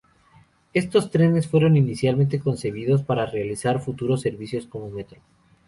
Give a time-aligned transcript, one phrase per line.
[0.73, 5.21] Estos trenes fueron inicialmente concebidos para realizar futuros servicios como Metro.